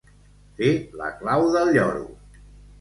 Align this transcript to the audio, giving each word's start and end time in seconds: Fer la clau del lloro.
Fer 0.61 0.69
la 1.03 1.11
clau 1.21 1.47
del 1.59 1.73
lloro. 1.79 2.05